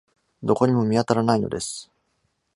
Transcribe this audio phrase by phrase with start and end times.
[0.41, 1.91] どこにも見当たらないのです。